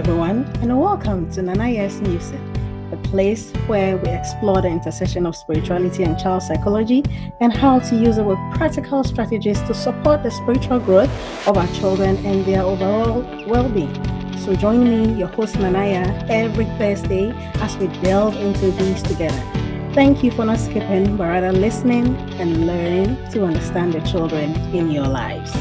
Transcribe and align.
Everyone, 0.00 0.50
and 0.62 0.80
welcome 0.80 1.30
to 1.32 1.42
Nana 1.42 1.64
Yaa's 1.64 2.00
Musings, 2.00 2.58
a 2.90 2.96
place 3.08 3.52
where 3.66 3.98
we 3.98 4.08
explore 4.08 4.62
the 4.62 4.68
intersection 4.68 5.26
of 5.26 5.36
spirituality 5.36 6.04
and 6.04 6.18
child 6.18 6.42
psychology 6.42 7.04
and 7.40 7.52
how 7.52 7.80
to 7.80 7.96
use 7.96 8.16
with 8.16 8.38
practical 8.54 9.04
strategies 9.04 9.60
to 9.64 9.74
support 9.74 10.22
the 10.22 10.30
spiritual 10.30 10.80
growth 10.80 11.10
of 11.46 11.58
our 11.58 11.66
children 11.74 12.16
and 12.24 12.46
their 12.46 12.62
overall 12.62 13.20
well 13.46 13.68
being. 13.68 13.92
So, 14.38 14.54
join 14.54 14.84
me, 14.84 15.18
your 15.18 15.28
host 15.28 15.58
Nana 15.58 15.80
Yaa, 15.80 16.30
every 16.30 16.64
Thursday 16.78 17.32
as 17.56 17.76
we 17.76 17.88
delve 18.00 18.38
into 18.38 18.70
these 18.70 19.02
together. 19.02 19.44
Thank 19.92 20.24
you 20.24 20.30
for 20.30 20.46
not 20.46 20.60
skipping, 20.60 21.18
but 21.18 21.24
rather 21.24 21.52
listening 21.52 22.16
and 22.40 22.66
learning 22.66 23.18
to 23.32 23.44
understand 23.44 23.92
the 23.92 24.00
children 24.00 24.54
in 24.74 24.90
your 24.90 25.08
lives. 25.08 25.52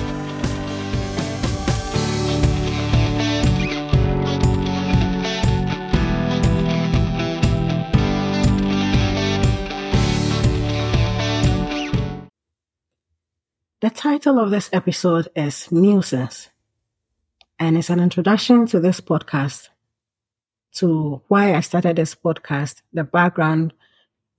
Title 14.00 14.40
of 14.40 14.50
this 14.50 14.70
episode 14.72 15.28
is 15.36 15.70
Musings, 15.74 16.48
and 17.60 17.78
it's 17.78 17.90
an 17.90 18.00
introduction 18.00 18.66
to 18.68 18.80
this 18.80 19.02
podcast, 19.02 19.68
to 20.76 21.22
why 21.28 21.54
I 21.54 21.60
started 21.60 21.98
this 21.98 22.16
podcast, 22.16 22.82
the 22.94 23.04
background 23.04 23.74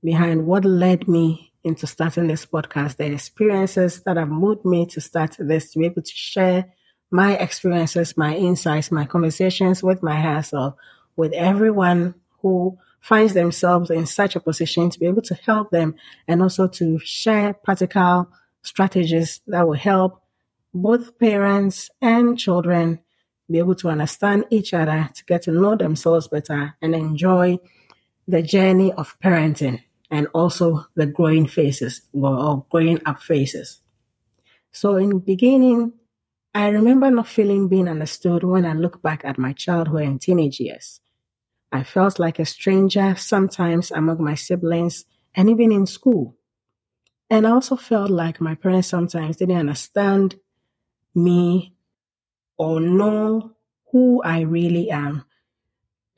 behind 0.03 0.47
what 0.47 0.65
led 0.65 1.07
me 1.09 1.53
into 1.63 1.87
starting 1.87 2.27
this 2.27 2.47
podcast, 2.47 2.97
the 2.97 3.13
experiences 3.13 4.03
that 4.05 4.17
have 4.17 4.31
moved 4.31 4.65
me 4.65 4.87
to 4.87 5.01
start 5.03 5.37
this, 5.39 5.73
to 5.73 5.81
be 5.81 5.85
able 5.85 6.01
to 6.01 6.11
share 6.11 6.73
my 7.11 7.37
experiences, 7.37 8.17
my 8.17 8.35
insights, 8.35 8.91
my 8.91 9.05
conversations 9.05 9.83
with 9.83 10.03
my 10.03 10.19
higher 10.19 10.73
with 11.17 11.35
everyone 11.35 12.15
who 12.41 12.79
finds 12.99 13.35
themselves 13.35 13.91
in 13.91 14.07
such 14.07 14.37
a 14.37 14.41
position 14.41 14.89
to 14.89 14.99
be 14.99 15.05
able 15.05 15.21
to 15.21 15.35
help 15.35 15.71
them 15.71 15.97
and 16.27 16.41
also 16.41 16.67
to 16.67 16.99
share 17.01 17.53
practical 17.53 18.27
strategies 18.63 19.41
that 19.47 19.67
will 19.67 19.75
help 19.75 20.23
both 20.73 21.19
parents 21.19 21.91
and 22.01 22.39
children 22.39 23.01
be 23.51 23.59
able 23.59 23.75
to 23.75 23.89
understand 23.89 24.45
each 24.51 24.73
other, 24.73 25.11
to 25.15 25.25
get 25.25 25.43
to 25.43 25.51
know 25.51 25.77
themselves 25.77 26.29
better, 26.29 26.77
and 26.81 26.95
enjoy 26.95 27.59
the 28.29 28.43
journey 28.43 28.93
of 28.93 29.19
parenting 29.21 29.83
and 30.11 30.29
also 30.35 30.87
the 30.95 31.07
growing 31.07 31.47
phases 31.47 32.03
or 32.13 32.65
growing 32.71 33.01
up 33.07 33.21
phases. 33.21 33.81
So 34.73 34.97
in 34.97 35.11
the 35.11 35.17
beginning, 35.17 35.93
I 36.55 36.69
remember 36.69 37.11
not 37.11 37.29
feeling 37.29 37.69
being 37.69 37.89
understood 37.89 38.45
when 38.45 38.65
I 38.65 38.73
look 38.75 39.03
back 39.03 39.25
at 39.25 39.39
my 39.39 39.53
childhood 39.53 40.03
and 40.03 40.21
teenage 40.21 40.61
years. 40.61 41.01
I 41.73 41.85
felt 41.85 42.19
like 42.19 42.39
a 42.39 42.45
stranger 42.45 43.15
sometimes 43.17 43.91
among 43.91 44.23
my 44.23 44.35
siblings 44.35 45.05
and 45.35 45.49
even 45.49 45.71
in 45.71 45.87
school. 45.87 46.37
And 47.31 47.47
I 47.47 47.53
also 47.53 47.77
felt 47.77 48.11
like 48.11 48.41
my 48.41 48.57
parents 48.57 48.89
sometimes 48.89 49.37
didn't 49.37 49.57
understand 49.57 50.35
me 51.15 51.75
or 52.59 52.81
know 52.81 53.53
who 53.93 54.21
I 54.23 54.41
really 54.41 54.91
am. 54.91 55.25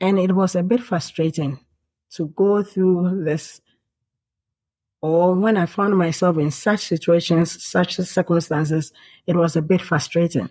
And 0.01 0.17
it 0.19 0.33
was 0.33 0.55
a 0.55 0.63
bit 0.63 0.81
frustrating 0.81 1.59
to 2.15 2.27
go 2.27 2.63
through 2.63 3.23
this. 3.23 3.61
Or 5.01 5.35
when 5.35 5.55
I 5.55 5.67
found 5.67 5.97
myself 5.97 6.37
in 6.37 6.49
such 6.49 6.87
situations, 6.87 7.63
such 7.63 7.95
circumstances, 7.97 8.91
it 9.27 9.35
was 9.35 9.55
a 9.55 9.61
bit 9.61 9.81
frustrating. 9.81 10.49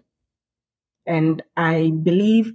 And 1.05 1.43
I 1.57 1.91
believe 1.91 2.55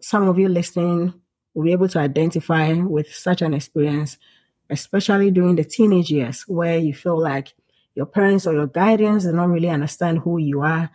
some 0.00 0.28
of 0.28 0.38
you 0.38 0.48
listening 0.48 1.12
will 1.52 1.64
be 1.64 1.72
able 1.72 1.88
to 1.88 1.98
identify 1.98 2.72
with 2.72 3.12
such 3.12 3.42
an 3.42 3.52
experience 3.52 4.16
especially 4.70 5.30
during 5.30 5.56
the 5.56 5.64
teenage 5.64 6.10
years 6.10 6.42
where 6.42 6.78
you 6.78 6.94
feel 6.94 7.20
like 7.20 7.54
your 7.94 8.06
parents 8.06 8.46
or 8.46 8.52
your 8.54 8.66
guardians 8.66 9.24
do 9.24 9.32
not 9.32 9.48
really 9.48 9.68
understand 9.68 10.18
who 10.18 10.38
you 10.38 10.62
are 10.62 10.90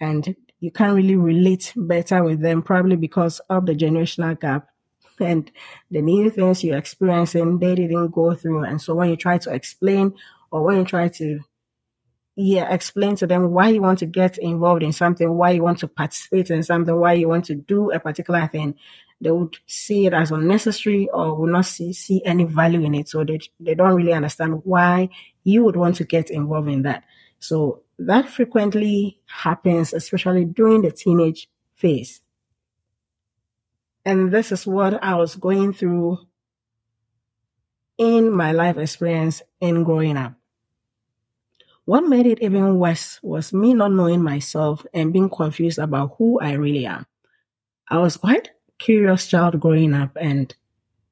and 0.00 0.36
you 0.60 0.70
can't 0.70 0.94
really 0.94 1.16
relate 1.16 1.72
better 1.76 2.22
with 2.22 2.40
them 2.40 2.62
probably 2.62 2.96
because 2.96 3.40
of 3.50 3.66
the 3.66 3.74
generational 3.74 4.38
gap 4.38 4.68
and 5.20 5.50
the 5.90 6.02
new 6.02 6.30
things 6.30 6.64
you're 6.64 6.76
experiencing 6.76 7.58
they 7.58 7.74
didn't 7.74 8.10
go 8.10 8.34
through. 8.34 8.64
And 8.64 8.80
so 8.80 8.94
when 8.94 9.10
you 9.10 9.16
try 9.16 9.38
to 9.38 9.52
explain 9.52 10.14
or 10.50 10.62
when 10.62 10.78
you 10.78 10.84
try 10.84 11.08
to 11.08 11.40
yeah 12.36 12.72
explain 12.72 13.14
to 13.14 13.26
them 13.26 13.50
why 13.52 13.68
you 13.68 13.80
want 13.80 14.00
to 14.00 14.06
get 14.06 14.38
involved 14.38 14.82
in 14.82 14.92
something 14.92 15.32
why 15.34 15.50
you 15.50 15.62
want 15.62 15.78
to 15.78 15.86
participate 15.86 16.50
in 16.50 16.64
something 16.64 16.98
why 16.98 17.12
you 17.12 17.28
want 17.28 17.44
to 17.44 17.54
do 17.54 17.92
a 17.92 18.00
particular 18.00 18.48
thing 18.48 18.74
they 19.20 19.30
would 19.30 19.56
see 19.66 20.06
it 20.06 20.12
as 20.12 20.30
unnecessary 20.30 21.08
or 21.12 21.34
would 21.34 21.50
not 21.50 21.66
see, 21.66 21.92
see 21.92 22.22
any 22.24 22.44
value 22.44 22.84
in 22.84 22.94
it. 22.94 23.08
So 23.08 23.24
they, 23.24 23.40
they 23.60 23.74
don't 23.74 23.94
really 23.94 24.12
understand 24.12 24.60
why 24.64 25.08
you 25.44 25.64
would 25.64 25.76
want 25.76 25.96
to 25.96 26.04
get 26.04 26.30
involved 26.30 26.68
in 26.68 26.82
that. 26.82 27.04
So 27.38 27.82
that 27.98 28.28
frequently 28.28 29.20
happens, 29.26 29.92
especially 29.92 30.44
during 30.44 30.82
the 30.82 30.90
teenage 30.90 31.48
phase. 31.74 32.20
And 34.04 34.32
this 34.32 34.52
is 34.52 34.66
what 34.66 35.02
I 35.02 35.14
was 35.14 35.36
going 35.36 35.72
through 35.72 36.18
in 37.96 38.30
my 38.30 38.52
life 38.52 38.76
experience 38.76 39.42
in 39.60 39.84
growing 39.84 40.16
up. 40.16 40.34
What 41.86 42.06
made 42.06 42.26
it 42.26 42.42
even 42.42 42.78
worse 42.78 43.20
was 43.22 43.52
me 43.52 43.74
not 43.74 43.92
knowing 43.92 44.22
myself 44.22 44.84
and 44.92 45.12
being 45.12 45.28
confused 45.28 45.78
about 45.78 46.14
who 46.18 46.40
I 46.40 46.52
really 46.52 46.86
am. 46.86 47.06
I 47.88 47.98
was 47.98 48.16
quite 48.16 48.50
curious 48.78 49.26
child 49.26 49.60
growing 49.60 49.94
up 49.94 50.16
and 50.20 50.54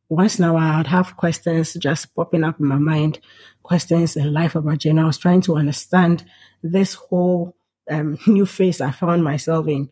once 0.09 0.39
in 0.39 0.45
a 0.45 0.53
while 0.53 0.81
I'd 0.81 0.89
have 0.89 1.17
questions 1.17 1.73
just 1.75 2.15
popping 2.15 2.45
up 2.45 2.61
in 2.61 2.67
my 2.67 2.77
mind, 2.77 3.19
questions 3.63 4.15
in 4.15 4.33
life 4.33 4.55
about 4.55 4.79
Jane. 4.79 4.99
I 4.99 5.07
was 5.07 5.17
trying 5.17 5.41
to 5.43 5.57
understand 5.57 6.25
this 6.63 6.95
whole 6.95 7.57
um, 7.91 8.19
new 8.27 8.45
phase 8.45 8.81
I 8.81 8.91
found 8.91 9.25
myself 9.25 9.67
in, 9.69 9.89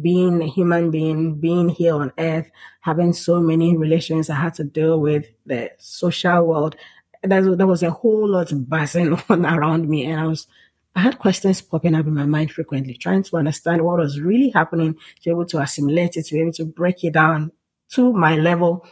being 0.00 0.42
a 0.42 0.46
human 0.46 0.90
being, 0.90 1.38
being 1.38 1.68
here 1.68 1.94
on 1.94 2.12
earth, 2.18 2.50
having 2.80 3.12
so 3.12 3.40
many 3.40 3.76
relations 3.76 4.30
I 4.30 4.36
had 4.36 4.54
to 4.54 4.64
deal 4.64 4.98
with, 4.98 5.26
the 5.46 5.70
social 5.78 6.46
world. 6.46 6.76
There, 7.22 7.66
was 7.66 7.84
a 7.84 7.90
whole 7.90 8.28
lot 8.28 8.50
buzzing 8.68 9.16
on 9.28 9.46
around 9.46 9.88
me 9.88 10.06
and 10.06 10.18
I 10.18 10.26
was 10.26 10.48
I 10.94 11.00
had 11.00 11.18
questions 11.18 11.62
popping 11.62 11.94
up 11.94 12.06
in 12.06 12.14
my 12.14 12.26
mind 12.26 12.52
frequently, 12.52 12.94
trying 12.94 13.22
to 13.22 13.36
understand 13.36 13.82
what 13.82 13.98
was 13.98 14.20
really 14.20 14.50
happening, 14.50 14.94
to 14.94 15.24
be 15.24 15.30
able 15.30 15.46
to 15.46 15.60
assimilate 15.60 16.16
it, 16.16 16.26
to 16.26 16.34
be 16.34 16.40
able 16.40 16.52
to 16.52 16.66
break 16.66 17.02
it 17.02 17.14
down 17.14 17.52
to 17.92 18.12
my 18.12 18.36
level, 18.36 18.86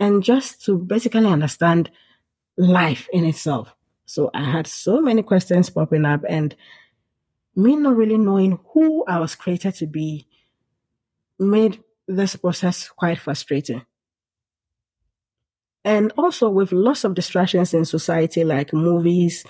and 0.00 0.22
just 0.22 0.64
to 0.64 0.78
basically 0.78 1.26
understand 1.26 1.90
life 2.56 3.08
in 3.12 3.24
itself. 3.24 3.72
So 4.04 4.30
I 4.34 4.44
had 4.44 4.66
so 4.66 5.00
many 5.00 5.22
questions 5.22 5.70
popping 5.70 6.04
up, 6.04 6.22
and 6.28 6.54
me 7.54 7.76
not 7.76 7.96
really 7.96 8.18
knowing 8.18 8.58
who 8.72 9.04
I 9.06 9.20
was 9.20 9.34
created 9.34 9.74
to 9.76 9.86
be 9.86 10.26
made 11.38 11.82
this 12.08 12.36
process 12.36 12.88
quite 12.88 13.18
frustrating. 13.18 13.84
And 15.84 16.12
also 16.18 16.48
with 16.50 16.72
lots 16.72 17.04
of 17.04 17.14
distractions 17.14 17.72
in 17.72 17.84
society, 17.84 18.42
like 18.42 18.72
movies, 18.72 19.44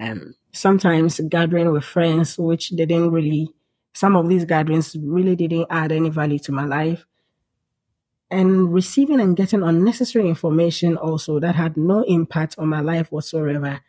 um, 0.00 0.34
sometimes 0.52 1.20
gathering 1.28 1.70
with 1.70 1.84
friends, 1.84 2.38
which 2.38 2.70
didn't 2.70 3.10
really, 3.10 3.50
some 3.92 4.16
of 4.16 4.28
these 4.28 4.44
gatherings 4.44 4.96
really 5.00 5.36
didn't 5.36 5.66
add 5.70 5.92
any 5.92 6.08
value 6.08 6.38
to 6.40 6.52
my 6.52 6.64
life. 6.64 7.04
And 8.30 8.72
receiving 8.72 9.20
and 9.20 9.36
getting 9.36 9.62
unnecessary 9.62 10.28
information 10.28 10.96
also 10.96 11.40
that 11.40 11.56
had 11.56 11.76
no 11.76 12.02
impact 12.02 12.56
on 12.58 12.68
my 12.68 12.80
life 12.80 13.10
whatsoever. 13.12 13.80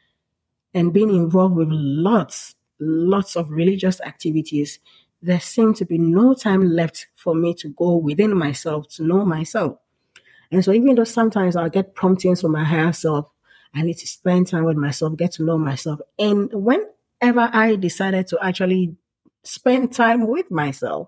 And 0.74 0.94
being 0.94 1.10
involved 1.10 1.56
with 1.56 1.70
lots, 1.70 2.56
lots 2.80 3.36
of 3.36 3.50
religious 3.50 4.02
activities, 4.02 4.80
there 5.22 5.40
seemed 5.40 5.76
to 5.78 5.86
be 5.86 6.00
no 6.00 6.34
time 6.34 6.68
left 6.68 7.08
for 7.16 7.36
me 7.36 7.54
to 7.56 7.70
go 7.70 7.96
within 7.98 8.36
myself 8.36 8.88
to 8.96 9.04
know 9.04 9.24
myself. 9.26 9.78
And 10.52 10.66
so 10.66 10.74
even 10.74 10.96
though 10.96 11.04
sometimes 11.04 11.56
I'll 11.56 11.70
get 11.70 11.96
promptings 11.96 12.42
from 12.42 12.54
my 12.54 12.64
higher 12.64 12.92
self, 12.92 13.30
I 13.74 13.84
need 13.84 13.98
to 14.00 14.08
spend 14.08 14.48
time 14.48 14.66
with 14.66 14.78
myself, 14.78 15.16
get 15.18 15.34
to 15.34 15.44
know 15.44 15.58
myself. 15.58 16.00
And 16.20 16.52
whenever 16.54 17.50
I 17.54 17.76
decided 17.76 18.28
to 18.28 18.40
actually 18.42 18.96
spend 19.44 19.94
time 19.94 20.28
with 20.28 20.52
myself, 20.52 21.08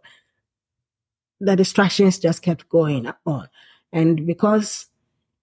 the 1.39 1.55
distractions 1.55 2.19
just 2.19 2.41
kept 2.41 2.69
going 2.69 3.11
on. 3.25 3.49
And 3.91 4.25
because 4.25 4.87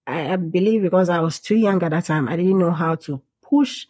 I 0.07 0.35
believe 0.35 0.81
because 0.81 1.09
I 1.09 1.19
was 1.19 1.39
too 1.39 1.55
young 1.55 1.81
at 1.83 1.91
that 1.91 2.05
time, 2.05 2.27
I 2.27 2.35
didn't 2.35 2.57
know 2.57 2.71
how 2.71 2.95
to 2.95 3.21
push 3.41 3.85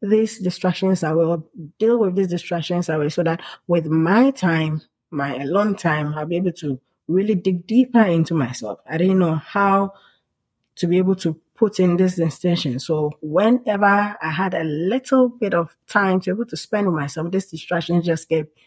these 0.00 0.40
distractions 0.40 1.04
away 1.04 1.24
or 1.24 1.44
deal 1.78 1.98
with 1.98 2.16
these 2.16 2.28
distractions 2.28 2.88
away 2.88 3.08
so 3.08 3.22
that 3.22 3.40
with 3.68 3.86
my 3.86 4.32
time, 4.32 4.82
my 5.10 5.36
alone 5.36 5.76
time, 5.76 6.14
I'll 6.14 6.26
be 6.26 6.36
able 6.36 6.52
to 6.52 6.80
really 7.06 7.36
dig 7.36 7.66
deeper 7.66 8.02
into 8.02 8.34
myself. 8.34 8.80
I 8.88 8.98
didn't 8.98 9.20
know 9.20 9.36
how 9.36 9.92
to 10.76 10.86
be 10.86 10.98
able 10.98 11.16
to 11.16 11.38
put 11.62 11.78
in 11.78 11.96
this 11.96 12.18
extension. 12.18 12.80
So 12.80 13.12
whenever 13.20 13.84
I 14.20 14.30
had 14.32 14.52
a 14.52 14.64
little 14.64 15.28
bit 15.28 15.54
of 15.54 15.76
time 15.86 16.18
to 16.22 16.30
able 16.30 16.46
to 16.46 16.56
spend 16.56 16.88
with 16.88 16.96
myself, 16.96 17.30
this 17.30 17.52
distraction 17.52 18.02
just 18.02 18.28
kept 18.28 18.58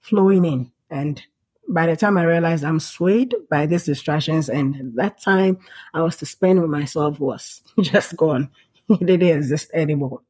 flowing 0.00 0.44
in. 0.44 0.70
And 0.88 1.20
by 1.68 1.86
the 1.86 1.96
time 1.96 2.16
I 2.16 2.22
realized 2.22 2.62
I'm 2.62 2.78
swayed 2.78 3.34
by 3.50 3.66
these 3.66 3.86
distractions, 3.86 4.48
and 4.48 4.94
that 4.94 5.20
time 5.20 5.58
I 5.92 6.02
was 6.02 6.16
to 6.18 6.26
spend 6.26 6.62
with 6.62 6.70
myself 6.70 7.18
was 7.18 7.60
just 7.80 8.16
gone. 8.16 8.50
It 8.88 9.04
didn't 9.04 9.36
exist 9.36 9.72
anymore. 9.74 10.20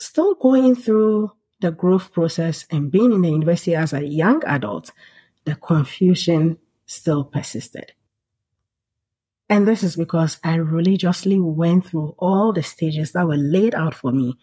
Still 0.00 0.36
going 0.36 0.74
through 0.74 1.32
the 1.60 1.70
growth 1.70 2.12
process 2.12 2.64
and 2.70 2.90
being 2.90 3.12
in 3.12 3.20
the 3.20 3.30
university 3.30 3.74
as 3.74 3.92
a 3.92 4.02
young 4.02 4.42
adult, 4.46 4.90
the 5.44 5.54
confusion 5.54 6.56
still 6.86 7.24
persisted. 7.24 7.92
And 9.52 9.68
this 9.68 9.82
is 9.82 9.96
because 9.96 10.38
I 10.42 10.54
religiously 10.54 11.38
went 11.38 11.84
through 11.84 12.14
all 12.16 12.54
the 12.54 12.62
stages 12.62 13.12
that 13.12 13.26
were 13.26 13.36
laid 13.36 13.74
out 13.74 13.94
for 13.94 14.10
me 14.10 14.38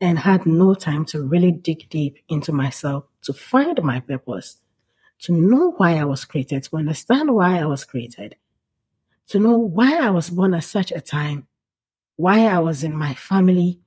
and 0.00 0.18
had 0.18 0.46
no 0.46 0.74
time 0.74 1.04
to 1.12 1.22
really 1.22 1.52
dig 1.52 1.88
deep 1.88 2.16
into 2.28 2.52
myself 2.52 3.04
to 3.22 3.32
find 3.32 3.80
my 3.84 4.00
purpose, 4.00 4.56
to 5.20 5.32
know 5.32 5.74
why 5.76 5.94
I 5.94 6.04
was 6.06 6.24
created, 6.24 6.64
to 6.64 6.76
understand 6.76 7.32
why 7.32 7.60
I 7.60 7.66
was 7.66 7.84
created, 7.84 8.34
to 9.28 9.38
know 9.38 9.56
why 9.56 9.96
I 9.96 10.10
was 10.10 10.28
born 10.28 10.54
at 10.54 10.64
such 10.64 10.90
a 10.90 11.00
time, 11.00 11.46
why 12.16 12.46
I 12.46 12.58
was 12.58 12.82
in 12.82 12.96
my 12.96 13.14
family, 13.14 13.78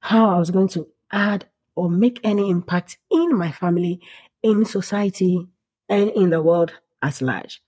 how 0.00 0.30
I 0.34 0.38
was 0.40 0.50
going 0.50 0.68
to 0.70 0.88
add 1.12 1.46
or 1.76 1.88
make 1.88 2.18
any 2.24 2.50
impact 2.50 2.98
in 3.08 3.38
my 3.38 3.52
family, 3.52 4.00
in 4.42 4.64
society, 4.64 5.46
and 5.88 6.10
in 6.10 6.30
the 6.30 6.42
world 6.42 6.72
at 7.00 7.22
large. 7.22 7.62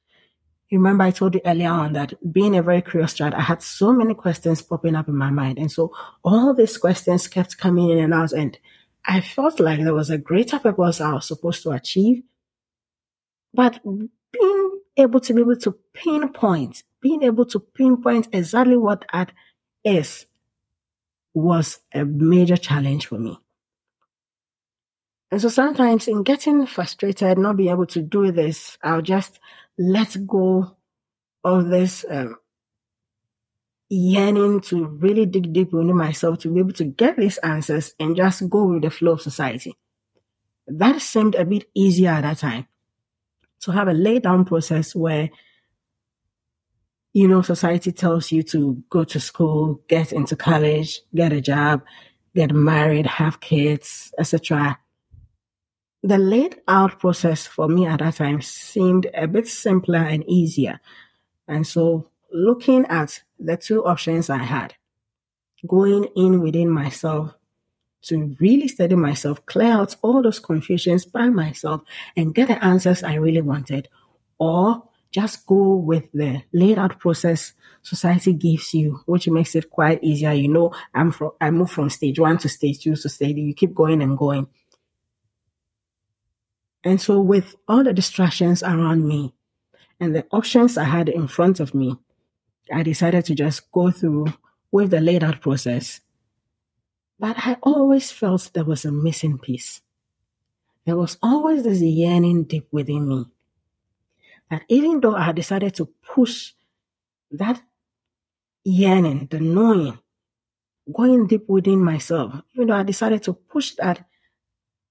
Remember, 0.73 1.03
I 1.05 1.11
told 1.11 1.35
you 1.35 1.41
earlier 1.45 1.69
on 1.69 1.95
that 1.95 2.15
being 2.33 2.57
a 2.57 2.63
very 2.63 2.81
curious 2.81 3.15
child, 3.15 3.35
I 3.35 3.41
had 3.41 3.61
so 3.61 3.93
many 3.93 4.15
questions 4.15 4.63
popping 4.63 4.95
up 4.95 5.09
in 5.09 5.17
my 5.17 5.31
mind. 5.31 5.59
And 5.59 5.71
so 5.71 5.93
all 6.23 6.55
these 6.55 6.79
questions 6.79 7.27
kept 7.27 7.59
coming 7.59 7.91
in 7.91 7.99
and 7.99 8.15
out. 8.15 8.33
And 8.33 8.57
I 9.05 9.21
felt 9.21 9.59
like 9.59 9.81
there 9.81 9.95
was 9.95 10.11
a 10.11 10.19
greater 10.19 10.61
purpose 10.61 11.01
I 11.01 11.13
was 11.13 11.27
supposed 11.27 11.65
to 11.65 11.71
achieve. 11.71 12.23
But 13.53 13.81
being 13.83 14.81
able 14.97 15.21
to 15.21 15.35
be 15.35 15.41
able 15.41 15.57
to 15.57 15.73
pinpoint, 15.93 16.85
being 17.01 17.25
able 17.25 17.47
to 17.47 17.59
pinpoint 17.59 18.29
exactly 18.33 18.77
what 18.77 19.05
that 19.13 19.33
is 19.83 20.27
was 21.35 21.81
a 21.93 22.05
major 22.05 22.57
challenge 22.57 23.07
for 23.07 23.19
me. 23.19 23.39
And 25.33 25.41
so 25.41 25.49
sometimes 25.49 26.09
in 26.09 26.23
getting 26.25 26.67
frustrated, 26.67 27.39
not 27.39 27.57
being 27.57 27.71
able 27.71 27.87
to 27.87 28.03
do 28.03 28.33
this, 28.33 28.79
I'll 28.83 29.03
just 29.03 29.39
let 29.81 30.15
go 30.27 30.77
of 31.43 31.69
this 31.69 32.05
um, 32.11 32.37
yearning 33.89 34.61
to 34.61 34.85
really 34.85 35.25
dig 35.25 35.55
deep 35.55 35.73
into 35.73 35.95
myself 35.95 36.39
to 36.41 36.53
be 36.53 36.61
able 36.61 36.75
to 36.75 36.85
get 36.85 37.17
these 37.17 37.39
answers 37.39 37.95
and 37.99 38.15
just 38.15 38.49
go 38.51 38.67
with 38.67 38.83
the 38.83 38.91
flow 38.91 39.13
of 39.13 39.23
society. 39.23 39.75
That 40.67 41.01
seemed 41.01 41.35
a 41.35 41.47
bit 41.47 41.65
easier 41.75 42.11
at 42.11 42.21
that 42.23 42.39
time 42.39 42.67
to 43.63 43.73
have 43.73 43.89
a 43.89 43.95
lay 43.95 44.19
down 44.19 44.45
process 44.45 44.95
where 44.95 45.31
you 47.15 47.27
know 47.27 47.41
society 47.41 47.91
tells 47.91 48.31
you 48.31 48.43
to 48.43 48.83
go 48.91 49.03
to 49.05 49.19
school 49.19 49.81
get 49.89 50.13
into 50.13 50.37
college 50.37 51.01
get 51.13 51.33
a 51.33 51.41
job 51.41 51.83
get 52.37 52.53
married 52.53 53.05
have 53.05 53.41
kids 53.41 54.15
etc 54.17 54.79
the 56.03 56.19
laid 56.19 56.61
out 56.67 56.99
process 56.99 57.47
for 57.47 57.69
me 57.69 57.87
at 57.87 57.99
that 57.99 58.17
time 58.17 58.41
seemed 58.41 59.07
a 59.15 59.27
bit 59.27 59.47
simpler 59.47 59.99
and 59.99 60.25
easier. 60.27 60.81
And 61.47 61.67
so 61.67 62.09
looking 62.33 62.87
at 62.87 63.23
the 63.39 63.57
two 63.57 63.85
options 63.85 64.31
I 64.31 64.39
had, 64.39 64.75
going 65.67 66.05
in 66.17 66.41
within 66.41 66.71
myself 66.71 67.35
to 68.03 68.35
really 68.41 68.69
study 68.69 68.95
myself, 68.95 69.45
clear 69.45 69.73
out 69.73 69.95
all 70.01 70.23
those 70.23 70.39
confusions 70.39 71.05
by 71.05 71.29
myself 71.29 71.83
and 72.17 72.35
get 72.35 72.49
the 72.49 72.65
answers 72.65 73.03
I 73.03 73.15
really 73.15 73.43
wanted, 73.43 73.89
or 74.39 74.85
just 75.11 75.47
go 75.47 75.75
with 75.75 76.11
the 76.15 76.43
laid 76.53 76.79
out 76.79 76.99
process 76.99 77.53
society 77.83 78.33
gives 78.33 78.73
you, 78.73 79.01
which 79.07 79.29
makes 79.29 79.55
it 79.55 79.69
quite 79.69 80.03
easier. 80.03 80.33
You 80.33 80.49
know, 80.49 80.73
I'm 80.95 81.11
from, 81.11 81.33
I 81.41 81.51
move 81.51 81.71
from 81.71 81.91
stage 81.91 82.19
one 82.19 82.39
to 82.39 82.49
stage 82.49 82.81
two 82.81 82.97
to 82.97 83.09
stage, 83.09 83.37
you 83.37 83.53
keep 83.53 83.75
going 83.75 84.01
and 84.01 84.17
going. 84.17 84.47
And 86.85 87.01
so 87.01 87.21
with 87.21 87.57
all 87.69 87.85
the 87.85 87.93
distractions 87.93 88.63
around 88.63 89.07
me 89.07 89.35
and 89.99 90.15
the 90.15 90.27
options 90.31 90.79
I 90.79 90.85
had 90.85 91.09
in 91.09 91.29
front 91.29 91.61
of 91.61 91.75
me, 91.75 91.97
I 92.73 92.83
decided 92.83 93.25
to 93.27 93.35
just 93.35 93.71
go 93.73 93.91
through 93.91 94.27
with 94.73 94.91
the 94.91 95.01
laid 95.01 95.25
out 95.25 95.41
process. 95.41 96.01
But 97.19 97.37
I 97.39 97.57
always 97.63 98.11
felt 98.11 98.51
there 98.55 98.65
was 98.65 98.85
a 98.85 98.93
missing 98.93 99.39
piece. 99.39 99.83
There 100.87 100.97
was 100.97 101.19
always 101.23 101.65
this 101.65 101.83
yearning 101.83 102.45
deep 102.45 102.69
within 102.71 103.07
me. 103.09 103.27
That 104.51 104.63
even 104.69 105.01
though 105.01 105.15
I 105.15 105.25
had 105.25 105.37
decided 105.37 105.75
to 105.75 105.87
push 106.03 106.53
that 107.31 107.61
yearning, 108.65 109.29
the 109.31 109.41
knowing, 109.41 109.99
going 110.93 111.27
deep 111.27 111.49
within 111.49 111.85
myself, 111.85 112.43
even 112.55 112.69
though 112.69 112.75
I 112.75 112.83
decided 112.83 113.23
to 113.25 113.35
push 113.35 113.75
that 113.75 114.07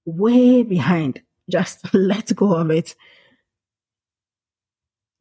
way 0.06 0.64
behind, 0.64 1.22
just 1.50 1.94
let 1.94 2.36
go 2.36 2.54
of 2.56 2.72
it. 2.72 2.96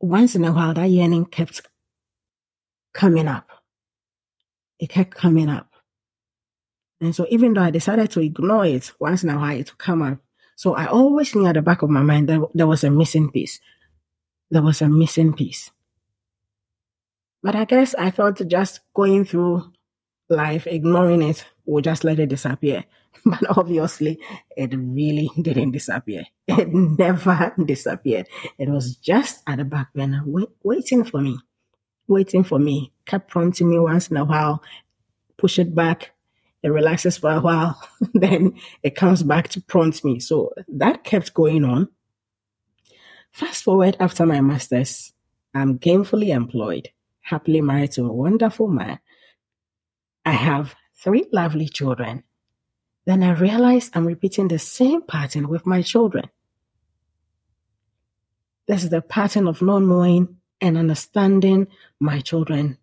Once 0.01 0.37
in 0.37 0.45
a 0.45 0.53
while, 0.53 0.75
that 0.75 0.87
yearning 0.87 1.27
kept 1.27 1.63
coming 2.95 3.27
up. 3.27 3.49
It 4.79 4.91
kept 4.91 5.11
coming 5.11 5.49
up. 5.49 5.73
And 7.01 7.15
so 7.15 7.27
even 7.31 7.55
though 7.55 7.63
I 7.63 7.71
decided 7.71 8.11
to 8.13 8.21
ignore 8.21 8.67
it, 8.67 8.93
once 8.99 9.23
in 9.23 9.31
a 9.31 9.37
while 9.37 9.57
it 9.57 9.71
would 9.71 9.79
come 9.79 10.03
up. 10.03 10.19
So 10.57 10.75
I 10.75 10.87
always 10.87 11.35
knew 11.35 11.47
at 11.47 11.55
the 11.55 11.63
back 11.63 11.83
of 11.83 11.91
my 11.91 12.03
mind 12.03 12.29
that 12.29 12.41
there 12.55 12.67
was 12.67 12.83
a 12.83 12.91
missing 12.91 13.31
piece. 13.31 13.61
There 14.51 14.63
was 14.63 14.83
a 14.83 14.89
missing 14.89 15.33
piece. 15.33 15.71
But 17.43 17.55
I 17.55 17.65
guess 17.65 17.95
I 17.95 18.11
felt 18.11 18.47
just 18.49 18.81
going 18.95 19.25
through 19.25 19.73
life, 20.29 20.67
ignoring 20.67 21.23
it, 21.23 21.45
would 21.67 21.85
just 21.85 22.05
let 22.05 22.19
it 22.19 22.29
disappear. 22.29 22.85
But 23.25 23.59
obviously, 23.59 24.21
it 24.57 24.75
really 24.75 25.29
didn't 25.41 25.73
disappear. 25.73 26.25
It 26.49 26.73
never 26.73 27.53
disappeared. 27.65 28.29
It 28.59 28.69
was 28.69 28.97
just 28.97 29.43
at 29.47 29.59
the 29.59 29.65
back 29.65 29.93
burner, 29.93 30.23
wait, 30.25 30.49
waiting 30.63 31.05
for 31.05 31.21
me, 31.21 31.39
waiting 32.07 32.45
for 32.45 32.59
me, 32.59 32.93
kept 33.07 33.29
prompting 33.29 33.71
me 33.71 33.79
once 33.79 34.09
in 34.09 34.17
a 34.17 34.25
while, 34.25 34.63
push 35.37 35.59
it 35.59 35.75
back. 35.75 36.13
It 36.63 36.71
relaxes 36.71 37.19
for 37.19 37.31
a 37.31 37.41
while, 37.41 37.81
then 38.15 38.59
it 38.83 38.97
comes 38.97 39.23
back 39.23 39.49
to 39.51 39.61
prompt 39.61 40.05
me. 40.05 40.21
So 40.21 40.53
that 40.69 41.05
kept 41.05 41.35
going 41.35 41.65
on. 41.65 41.89
Fast 43.31 43.63
forward 43.63 43.97
after 44.01 44.27
my 44.27 44.41
master's, 44.41 45.13
I'm 45.55 45.79
gainfully 45.79 46.29
employed, 46.31 46.89
happily 47.21 47.61
married 47.61 47.93
to 47.93 48.07
a 48.07 48.13
wonderful 48.13 48.69
man. 48.69 48.99
I 50.29 50.33
have 50.33 50.75
three 51.03 51.27
lovely 51.33 51.69
children 51.69 52.25
then 53.09 53.23
I 53.23 53.31
realize 53.31 53.91
I'm 53.95 54.07
repeating 54.07 54.49
the 54.49 54.59
same 54.59 55.01
pattern 55.01 55.49
with 55.49 55.65
my 55.65 55.81
children. 55.81 56.29
This 58.67 58.85
is 58.85 58.91
the 58.91 59.01
pattern 59.01 59.49
of 59.49 59.63
not 59.63 59.79
knowing 59.79 60.37
and 60.61 60.77
understanding 60.77 61.69
my 61.99 62.21
children. 62.21 62.77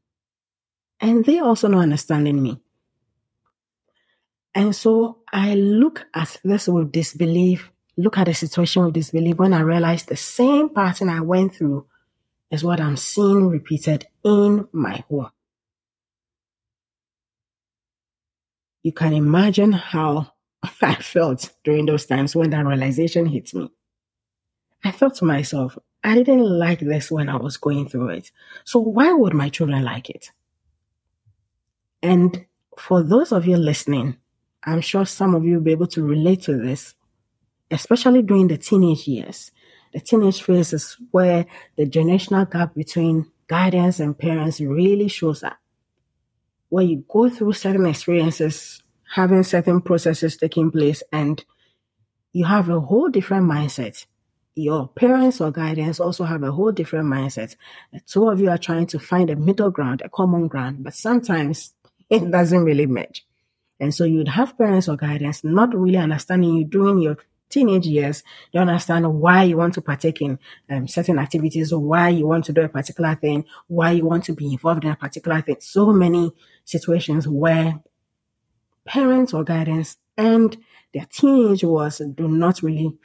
And 1.00 1.24
they 1.26 1.38
also 1.38 1.68
not 1.68 1.84
understanding 1.84 2.42
me. 2.42 2.60
And 4.56 4.76
so 4.76 5.20
I 5.32 5.54
look 5.54 6.08
at 6.16 6.42
this 6.44 6.68
with 6.68 6.92
disbelief, 6.92 7.70
look 7.96 8.18
at 8.18 8.26
the 8.26 8.34
situation 8.34 8.84
with 8.84 8.96
disbelief 8.96 9.36
when 9.36 9.54
I 9.54 9.60
realize 9.60 10.06
the 10.06 10.18
same 10.18 10.70
pattern 10.70 11.10
I 11.10 11.22
went 11.22 11.54
through 11.54 11.86
is 12.50 12.64
what 12.64 12.82
I'm 12.82 12.98
seeing 12.98 13.48
repeated 13.48 14.08
in 14.24 14.68
my 14.72 15.04
home. 15.08 15.30
You 18.86 18.92
can 18.92 19.14
imagine 19.14 19.72
how 19.72 20.32
I 20.84 20.94
felt 20.94 21.52
during 21.64 21.88
those 21.88 22.06
times 22.06 22.36
when 22.36 22.52
that 22.52 22.68
realization 22.68 23.26
hit 23.26 23.52
me. 23.56 23.72
I 24.84 24.92
thought 24.92 25.16
to 25.16 25.26
myself, 25.26 25.76
I 26.04 26.14
didn't 26.14 26.48
like 26.60 26.82
this 26.82 27.10
when 27.10 27.28
I 27.28 27.38
was 27.38 27.58
going 27.58 27.90
through 27.90 28.10
it. 28.10 28.32
So 28.64 28.78
why 28.78 29.12
would 29.12 29.34
my 29.34 29.50
children 29.50 29.84
like 29.84 30.12
it? 30.12 30.30
And 32.04 32.46
for 32.78 33.02
those 33.02 33.32
of 33.32 33.48
you 33.48 33.58
listening, 33.58 34.18
I'm 34.64 34.82
sure 34.82 35.08
some 35.08 35.34
of 35.34 35.44
you 35.44 35.56
will 35.56 35.64
be 35.64 35.72
able 35.72 35.88
to 35.88 36.04
relate 36.04 36.44
to 36.44 36.56
this, 36.56 36.94
especially 37.72 38.22
during 38.22 38.50
the 38.50 38.60
teenage 38.60 39.08
years. 39.08 39.52
The 39.94 40.00
teenage 40.00 40.44
phase 40.44 40.74
is 40.74 40.96
where 41.10 41.48
the 41.76 41.88
generational 41.88 42.48
gap 42.52 42.76
between 42.76 43.32
guardians 43.48 44.00
and 44.00 44.16
parents 44.16 44.62
really 44.62 45.08
shows 45.08 45.42
up 45.42 45.58
where 46.70 46.84
you 46.84 47.04
go 47.08 47.30
through 47.30 47.54
certain 47.54 47.86
experiences, 47.86 48.82
having 49.14 49.44
certain 49.44 49.82
processes 49.82 50.38
taking 50.38 50.72
place, 50.72 51.04
and 51.12 51.44
you 52.34 52.46
have 52.46 52.70
a 52.70 52.80
whole 52.80 53.10
different 53.10 53.50
mindset. 53.50 54.06
Your 54.56 54.88
parents 54.88 55.42
or 55.42 55.52
guardians 55.52 56.00
also 56.00 56.24
have 56.24 56.44
a 56.44 56.52
whole 56.52 56.72
different 56.72 57.08
mindset. 57.08 57.56
The 57.94 58.00
two 58.02 58.30
of 58.30 58.40
you 58.40 58.50
are 58.50 58.58
trying 58.58 58.88
to 58.88 59.00
find 59.00 59.30
a 59.30 59.36
middle 59.36 59.72
ground, 59.72 60.02
a 60.04 60.10
common 60.10 60.48
ground, 60.48 60.84
but 60.84 60.94
sometimes 60.94 61.74
it 62.10 62.30
doesn't 62.32 62.64
really 62.64 62.86
match. 62.86 63.26
And 63.80 63.94
so 63.94 64.06
you'd 64.06 64.30
have 64.30 64.58
parents 64.58 64.88
or 64.88 64.96
guardians 64.96 65.44
not 65.44 65.76
really 65.76 65.98
understanding 65.98 66.56
you 66.56 66.64
doing 66.64 67.02
your 67.02 67.18
teenage 67.50 67.88
years, 67.88 68.24
you 68.52 68.60
understand 68.60 69.12
why 69.14 69.44
you 69.44 69.58
want 69.58 69.74
to 69.76 69.82
partake 69.82 70.22
in 70.22 70.40
um, 70.70 70.88
certain 70.88 71.20
activities, 71.20 71.72
or 71.72 71.80
why 71.80 72.10
you 72.10 72.28
want 72.28 72.46
to 72.46 72.54
do 72.54 72.62
a 72.62 72.70
particular 72.70 73.16
thing, 73.16 73.46
why 73.68 73.92
you 73.92 74.06
want 74.06 74.24
to 74.26 74.34
be 74.34 74.52
involved 74.52 74.84
in 74.84 74.92
a 74.92 74.96
particular 74.96 75.42
thing. 75.42 75.58
So 75.60 75.94
many 75.94 76.32
situations 76.64 77.28
where 77.28 77.82
parents 78.86 79.34
or 79.34 79.44
guidance 79.44 79.98
and 80.18 80.58
their 80.94 81.06
teenage 81.12 81.64
was 81.64 82.02
do 82.16 82.28
not 82.28 82.62
really 82.62 82.98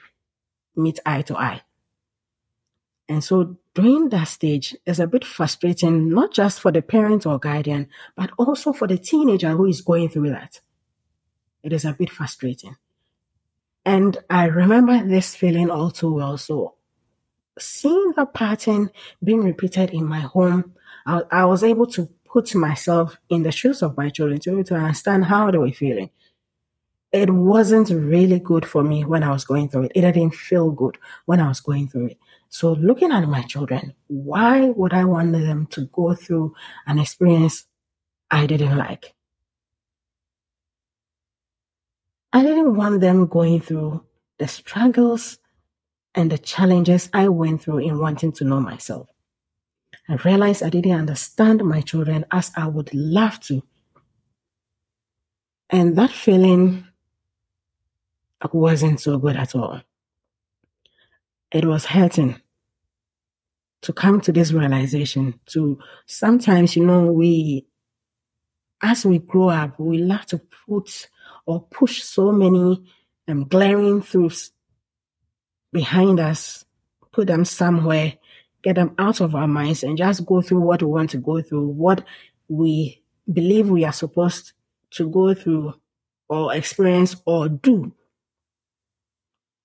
meet 0.77 0.99
eye 1.05 1.23
to 1.23 1.37
eye. 1.37 1.63
And 3.09 3.25
so 3.25 3.57
during 3.75 4.09
that 4.11 4.29
stage 4.29 4.77
is 4.87 5.01
a 5.01 5.07
bit 5.07 5.25
frustrating, 5.25 6.11
not 6.11 6.33
just 6.33 6.61
for 6.61 6.71
the 6.71 6.81
parent 6.81 7.27
or 7.27 7.41
guardian, 7.41 7.89
but 8.17 8.31
also 8.39 8.73
for 8.73 8.87
the 8.87 8.99
teenager 8.99 9.51
who 9.51 9.67
is 9.67 9.81
going 9.81 10.11
through 10.11 10.31
that. 10.31 10.61
It 11.63 11.73
is 11.73 11.85
a 11.85 11.93
bit 11.93 12.11
frustrating. 12.11 12.77
And 13.91 14.17
I 14.31 14.45
remember 14.45 15.05
this 15.05 15.35
feeling 15.35 15.69
all 15.69 15.91
too 15.91 16.15
well. 16.15 16.39
So 16.39 16.75
seeing 17.59 18.13
the 18.17 18.25
pattern 18.25 18.93
being 19.21 19.43
repeated 19.43 19.91
in 19.91 20.05
my 20.05 20.21
home, 20.21 20.75
I, 21.05 21.23
I 21.33 21.45
was 21.47 21.65
able 21.65 21.89
to 21.89 22.09
put 22.25 22.55
myself 22.55 23.19
in 23.29 23.43
the 23.43 23.51
shoes 23.51 23.83
of 23.83 23.97
my 23.97 24.09
children 24.09 24.39
to, 24.43 24.63
to 24.63 24.77
understand 24.77 25.25
how 25.25 25.51
they 25.51 25.59
were 25.59 25.73
feeling. 25.73 26.11
It 27.11 27.31
wasn't 27.31 27.91
really 27.91 28.39
good 28.39 28.65
for 28.65 28.85
me 28.85 29.05
when 29.05 29.25
I 29.25 29.33
was 29.33 29.45
going 29.45 29.69
through 29.69 29.87
it. 29.87 29.93
It 29.97 30.03
didn't 30.03 30.37
feel 30.37 30.71
good 30.71 30.97
when 31.25 31.41
I 31.41 31.49
was 31.49 31.59
going 31.59 31.89
through 31.89 32.11
it. 32.11 32.19
So 32.49 32.75
looking 32.75 33.11
at 33.11 33.29
my 33.29 33.43
children, 33.43 33.95
why 34.07 34.67
would 34.67 34.93
I 34.93 35.05
want 35.05 35.33
them 35.33 35.67
to 35.73 35.87
go 35.87 36.15
through 36.15 36.55
an 36.87 37.01
experience 37.01 37.67
I 38.31 38.47
didn't 38.47 38.79
like? 38.79 39.15
I 42.33 42.43
didn't 42.43 42.77
want 42.77 43.01
them 43.01 43.27
going 43.27 43.61
through 43.61 44.05
the 44.39 44.47
struggles 44.47 45.39
and 46.15 46.31
the 46.31 46.39
challenges 46.39 47.09
I 47.13 47.29
went 47.29 47.63
through 47.63 47.79
in 47.79 47.99
wanting 47.99 48.33
to 48.33 48.45
know 48.45 48.61
myself. 48.61 49.09
I 50.09 50.15
realized 50.15 50.63
I 50.63 50.71
didn't 50.71 50.93
understand 50.93 51.65
my 51.65 51.81
children 51.81 52.25
as 52.31 52.53
I 52.57 52.67
would 52.67 52.93
love 52.93 53.41
to. 53.41 53.63
And 55.69 55.97
that 55.97 56.11
feeling 56.11 56.87
wasn't 58.53 59.01
so 59.01 59.19
good 59.19 59.37
at 59.37 59.55
all. 59.55 59.83
It 61.53 61.65
was 61.65 61.85
hurting 61.87 62.41
to 63.83 63.93
come 63.93 64.21
to 64.23 64.33
this 64.33 64.53
realization 64.53 65.41
to 65.47 65.79
sometimes, 66.07 66.77
you 66.77 66.85
know, 66.85 67.13
we, 67.13 67.67
as 68.83 69.07
we 69.07 69.19
grow 69.19 69.49
up, 69.51 69.79
we 69.79 69.99
love 69.99 70.27
to 70.27 70.41
put 70.69 71.09
or 71.51 71.63
push 71.63 72.05
so 72.05 72.31
many 72.31 72.81
um, 73.27 73.49
glaring 73.49 74.03
truths 74.03 74.53
behind 75.73 76.21
us, 76.21 76.65
put 77.11 77.27
them 77.27 77.45
somewhere, 77.45 78.15
get 78.63 78.77
them 78.77 78.95
out 78.99 79.21
of 79.21 79.35
our 79.35 79.49
minds 79.49 79.83
and 79.83 79.99
just 79.99 80.25
go 80.25 80.41
through 80.41 80.61
what 80.61 80.81
we 80.81 80.89
want 80.89 81.11
to 81.11 81.19
go 81.19 81.43
through, 81.43 81.67
what 81.67 82.05
we 82.49 83.03
believe 83.33 83.69
we 83.69 83.85
are 83.85 83.93
supposed 83.93 84.53
to 84.93 85.09
go 85.09 85.35
through 85.35 85.75
or 86.29 86.55
experience 86.55 87.17
or 87.25 87.49
do 87.49 87.93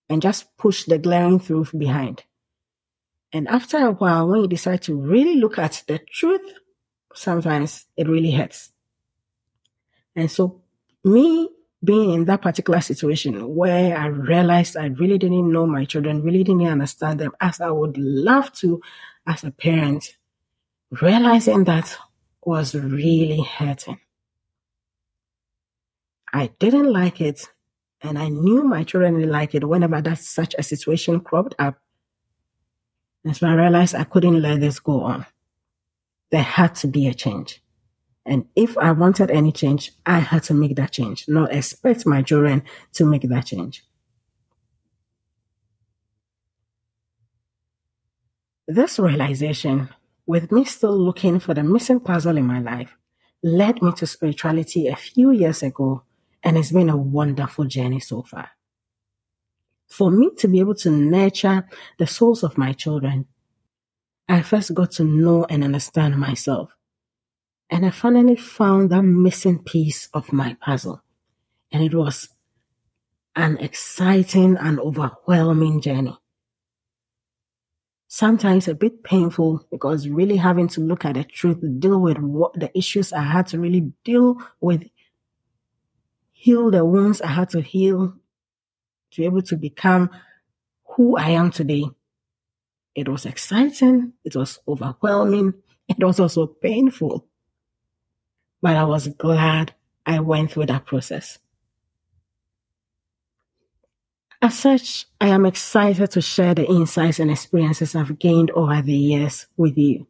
and 0.09 0.23
just 0.23 0.57
push 0.57 0.85
the 0.85 0.97
glaring 0.97 1.39
truth 1.39 1.71
behind. 1.77 2.23
And 3.31 3.47
after 3.47 3.77
a 3.77 3.91
while, 3.91 4.27
when 4.27 4.41
you 4.41 4.47
decide 4.47 4.81
to 4.83 4.95
really 4.95 5.35
look 5.35 5.59
at 5.59 5.83
the 5.87 5.99
truth, 5.99 6.41
sometimes 7.13 7.85
it 7.95 8.07
really 8.07 8.31
hurts. 8.31 8.71
And 10.15 10.31
so 10.31 10.63
me 11.03 11.49
being 11.85 12.13
in 12.13 12.25
that 12.25 12.41
particular 12.41 12.81
situation 12.81 13.55
where 13.55 13.97
I 13.97 14.07
realized 14.07 14.75
I 14.75 14.87
really 14.87 15.17
didn't 15.17 15.51
know 15.51 15.65
my 15.65 15.85
children, 15.85 16.23
really 16.23 16.43
didn't 16.43 16.67
understand 16.67 17.19
them 17.19 17.31
as 17.39 17.61
I 17.61 17.69
would 17.69 17.97
love 17.97 18.51
to 18.53 18.81
as 19.27 19.43
a 19.43 19.51
parent, 19.51 20.17
realizing 21.01 21.63
that 21.65 21.97
was 22.43 22.75
really 22.75 23.41
hurting. 23.41 23.99
I 26.33 26.47
didn't 26.59 26.91
like 26.91 27.21
it 27.21 27.47
and 28.01 28.19
I 28.19 28.29
knew 28.29 28.63
my 28.63 28.83
children 28.83 29.15
didn't 29.15 29.31
like 29.31 29.55
it 29.55 29.67
whenever 29.67 30.01
that 30.01 30.19
such 30.19 30.53
a 30.57 30.63
situation 30.63 31.21
cropped 31.21 31.55
up. 31.57 31.79
And 33.23 33.35
so 33.35 33.47
I 33.47 33.53
realized 33.53 33.95
I 33.95 34.03
couldn't 34.03 34.41
let 34.41 34.59
this 34.59 34.79
go 34.79 35.01
on. 35.01 35.25
There 36.31 36.43
had 36.43 36.75
to 36.75 36.87
be 36.87 37.07
a 37.07 37.13
change. 37.13 37.61
And 38.25 38.47
if 38.55 38.77
I 38.77 38.91
wanted 38.91 39.29
any 39.29 39.51
change, 39.51 39.91
I 40.05 40.19
had 40.19 40.43
to 40.43 40.53
make 40.53 40.75
that 40.77 40.91
change, 40.91 41.25
not 41.27 41.53
expect 41.53 42.05
my 42.05 42.23
children 42.23 42.63
to 42.93 43.05
make 43.05 43.21
that 43.23 43.45
change. 43.45 43.83
This 48.67 48.97
realization, 48.97 49.89
with 50.25 50.51
me 50.51 50.65
still 50.65 50.97
looking 50.97 51.39
for 51.39 51.53
the 51.53 51.61
missing 51.61 51.99
puzzle 51.99 52.37
in 52.37 52.47
my 52.47 52.59
life, 52.59 52.95
led 53.43 53.81
me 53.83 53.91
to 53.91 54.07
spirituality 54.07 54.87
a 54.87 54.95
few 54.95 55.29
years 55.29 55.61
ago 55.61 56.01
and 56.45 56.57
it's 56.59 56.71
been 56.71 56.89
a 56.89 56.95
wonderful 56.95 57.65
journey 57.65 57.99
so 57.99 58.21
far. 58.21 58.49
For 59.87 60.11
me 60.11 60.29
to 60.37 60.47
be 60.47 60.59
able 60.59 60.75
to 60.75 60.91
nurture 60.91 61.67
the 61.97 62.05
souls 62.05 62.43
of 62.43 62.57
my 62.57 62.71
children, 62.73 63.25
I 64.29 64.41
first 64.43 64.73
got 64.73 64.91
to 64.93 65.03
know 65.03 65.45
and 65.49 65.63
understand 65.63 66.17
myself. 66.17 66.74
And 67.69 67.85
I 67.85 67.89
finally 67.89 68.35
found 68.35 68.91
that 68.91 69.01
missing 69.01 69.59
piece 69.63 70.09
of 70.13 70.31
my 70.31 70.55
puzzle. 70.61 71.01
And 71.71 71.83
it 71.83 71.93
was 71.93 72.29
an 73.35 73.57
exciting 73.57 74.57
and 74.57 74.79
overwhelming 74.79 75.81
journey. 75.81 76.17
Sometimes 78.07 78.67
a 78.67 78.75
bit 78.75 79.03
painful 79.03 79.65
because 79.71 80.07
really 80.07 80.37
having 80.37 80.67
to 80.69 80.81
look 80.81 81.03
at 81.03 81.15
the 81.15 81.23
truth, 81.23 81.57
deal 81.79 81.99
with 81.99 82.17
what 82.19 82.53
the 82.53 82.75
issues 82.77 83.11
I 83.11 83.23
had 83.23 83.47
to 83.47 83.59
really 83.59 83.91
deal 84.03 84.37
with 84.61 84.83
heal 86.31 86.69
the 86.69 86.85
wounds 86.85 87.21
I 87.21 87.27
had 87.27 87.49
to 87.49 87.61
heal 87.61 88.13
to 89.11 89.21
be 89.21 89.25
able 89.25 89.41
to 89.41 89.57
become 89.57 90.11
who 90.95 91.17
I 91.17 91.29
am 91.29 91.49
today. 91.49 91.85
It 92.93 93.09
was 93.09 93.25
exciting. 93.25 94.13
It 94.23 94.35
was 94.35 94.59
overwhelming. 94.67 95.55
It 95.87 96.03
was 96.03 96.19
also 96.19 96.45
painful. 96.45 97.27
But 98.61 98.75
I 98.75 98.83
was 98.83 99.07
glad 99.07 99.73
I 100.05 100.19
went 100.19 100.51
through 100.51 100.67
that 100.67 100.85
process. 100.85 101.39
As 104.41 104.59
such, 104.59 105.07
I 105.19 105.29
am 105.29 105.45
excited 105.45 106.11
to 106.11 106.21
share 106.21 106.53
the 106.53 106.67
insights 106.67 107.19
and 107.19 107.31
experiences 107.31 107.95
I've 107.95 108.19
gained 108.19 108.51
over 108.51 108.81
the 108.81 108.93
years 108.93 109.47
with 109.57 109.77
you. 109.77 110.07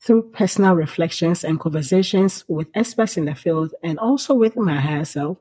Through 0.00 0.30
personal 0.30 0.74
reflections 0.74 1.44
and 1.44 1.58
conversations 1.58 2.44
with 2.46 2.68
experts 2.74 3.16
in 3.16 3.24
the 3.24 3.34
field 3.34 3.74
and 3.82 3.98
also 3.98 4.34
with 4.34 4.56
my 4.56 4.78
higher 4.78 5.04
self, 5.04 5.38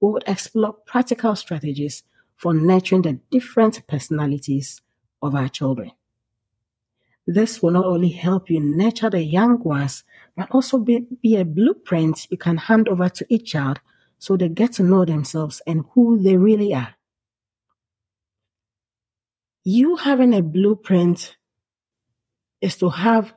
we 0.00 0.10
would 0.10 0.24
explore 0.26 0.74
practical 0.86 1.34
strategies 1.34 2.04
for 2.36 2.52
nurturing 2.52 3.02
the 3.02 3.18
different 3.30 3.86
personalities 3.86 4.80
of 5.22 5.34
our 5.34 5.48
children. 5.48 5.92
This 7.26 7.62
will 7.62 7.70
not 7.70 7.84
only 7.84 8.08
help 8.08 8.50
you 8.50 8.60
nurture 8.60 9.10
the 9.10 9.22
young 9.22 9.62
ones, 9.62 10.04
but 10.36 10.50
also 10.50 10.78
be, 10.78 11.06
be 11.22 11.36
a 11.36 11.44
blueprint 11.44 12.26
you 12.30 12.36
can 12.36 12.56
hand 12.56 12.88
over 12.88 13.08
to 13.08 13.26
each 13.28 13.52
child 13.52 13.80
so 14.18 14.36
they 14.36 14.48
get 14.48 14.72
to 14.74 14.82
know 14.82 15.04
themselves 15.04 15.62
and 15.66 15.84
who 15.92 16.20
they 16.20 16.36
really 16.36 16.74
are. 16.74 16.94
You 19.64 19.96
having 19.96 20.34
a 20.34 20.42
blueprint 20.42 21.36
is 22.60 22.76
to 22.76 22.88
have 22.88 23.32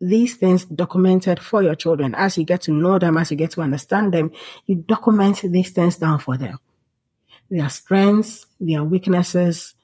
these 0.00 0.34
things 0.36 0.64
documented 0.64 1.40
for 1.40 1.62
your 1.62 1.76
children. 1.76 2.14
As 2.14 2.36
you 2.36 2.44
get 2.44 2.62
to 2.62 2.72
know 2.72 2.98
them, 2.98 3.16
as 3.16 3.30
you 3.30 3.36
get 3.36 3.52
to 3.52 3.62
understand 3.62 4.12
them, 4.12 4.32
you 4.66 4.76
document 4.76 5.42
these 5.42 5.70
things 5.70 5.96
down 5.96 6.18
for 6.18 6.36
them. 6.36 6.58
Their 7.50 7.68
strengths, 7.68 8.46
their 8.58 8.82
weaknesses, 8.82 9.74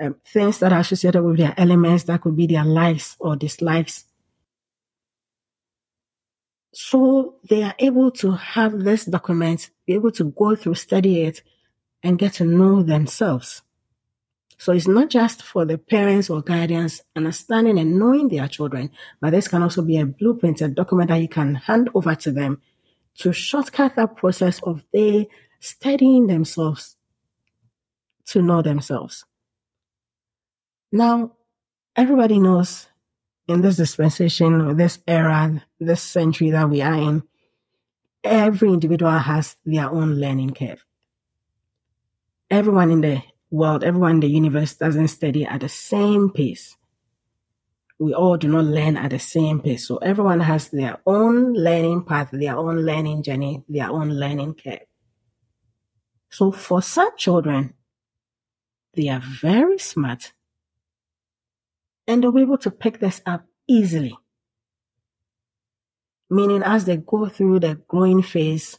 um, 0.00 0.16
things 0.24 0.58
that 0.58 0.72
are 0.72 0.80
associated 0.80 1.22
with 1.22 1.38
their 1.38 1.54
elements 1.56 2.04
that 2.04 2.20
could 2.20 2.36
be 2.36 2.46
their 2.46 2.64
likes 2.64 3.16
or 3.18 3.36
dislikes. 3.36 4.04
So 6.72 7.36
they 7.48 7.62
are 7.62 7.74
able 7.78 8.10
to 8.12 8.32
have 8.32 8.84
this 8.84 9.04
document, 9.04 9.70
be 9.86 9.94
able 9.94 10.12
to 10.12 10.24
go 10.24 10.54
through, 10.54 10.74
study 10.74 11.22
it, 11.22 11.42
and 12.02 12.18
get 12.18 12.34
to 12.34 12.44
know 12.44 12.82
themselves. 12.82 13.62
So 14.58 14.72
it's 14.72 14.88
not 14.88 15.08
just 15.08 15.42
for 15.42 15.64
the 15.64 15.78
parents 15.78 16.28
or 16.28 16.42
guardians 16.42 17.02
understanding 17.14 17.78
and 17.78 17.98
knowing 17.98 18.28
their 18.28 18.48
children, 18.48 18.90
but 19.20 19.30
this 19.30 19.48
can 19.48 19.62
also 19.62 19.82
be 19.82 19.98
a 19.98 20.06
blueprint, 20.06 20.60
a 20.60 20.68
document 20.68 21.10
that 21.10 21.20
you 21.22 21.28
can 21.28 21.54
hand 21.54 21.90
over 21.94 22.14
to 22.16 22.32
them 22.32 22.60
to 23.18 23.32
shortcut 23.32 23.94
that 23.96 24.16
process 24.16 24.60
of 24.62 24.84
they 24.92 25.28
studying 25.60 26.26
themselves 26.26 26.96
to 28.26 28.42
know 28.42 28.62
themselves. 28.62 29.24
Now, 30.92 31.32
everybody 31.96 32.38
knows 32.38 32.88
in 33.46 33.62
this 33.62 33.76
dispensation 33.76 34.76
this 34.76 34.98
era, 35.06 35.64
this 35.80 36.02
century 36.02 36.50
that 36.50 36.68
we 36.70 36.82
are 36.82 36.94
in, 36.94 37.22
every 38.24 38.70
individual 38.70 39.18
has 39.18 39.56
their 39.64 39.90
own 39.90 40.14
learning 40.16 40.54
curve. 40.54 40.84
everyone 42.50 42.90
in 42.90 43.00
the 43.00 43.22
world, 43.50 43.84
everyone 43.84 44.12
in 44.12 44.20
the 44.20 44.28
universe 44.28 44.74
doesn't 44.74 45.08
study 45.08 45.44
at 45.44 45.60
the 45.60 45.68
same 45.68 46.30
pace. 46.30 46.76
We 47.98 48.14
all 48.14 48.36
do 48.36 48.48
not 48.48 48.64
learn 48.64 48.96
at 48.96 49.10
the 49.10 49.18
same 49.18 49.60
pace. 49.60 49.86
So 49.86 49.96
everyone 49.98 50.40
has 50.40 50.68
their 50.68 50.98
own 51.04 51.52
learning 51.54 52.04
path, 52.04 52.30
their 52.32 52.56
own 52.56 52.84
learning 52.86 53.22
journey, 53.24 53.64
their 53.68 53.90
own 53.90 54.10
learning 54.10 54.54
curve. 54.54 54.86
So 56.30 56.52
for 56.52 56.80
some 56.82 57.10
children, 57.16 57.74
they 58.94 59.08
are 59.08 59.20
very 59.20 59.78
smart 59.78 60.32
and 62.08 62.22
they'll 62.22 62.32
be 62.32 62.42
able 62.42 62.58
to 62.58 62.70
pick 62.70 62.98
this 62.98 63.20
up 63.26 63.44
easily. 63.68 64.16
Meaning 66.30 66.62
as 66.62 66.86
they 66.86 66.96
go 66.96 67.28
through 67.28 67.60
the 67.60 67.80
growing 67.86 68.22
phase, 68.22 68.78